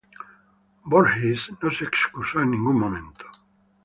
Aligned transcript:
Voorhees 0.83 1.51
no 1.61 1.69
se 1.71 1.83
excusó 1.83 2.41
en 2.41 2.49
ningún 2.49 2.79
momento. 2.79 3.27